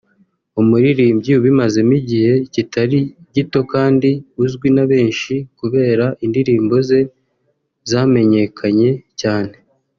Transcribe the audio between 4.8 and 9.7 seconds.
benshi kubera indirimbo ze zamenyekanye cyane